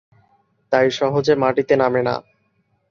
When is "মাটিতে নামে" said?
1.35-2.01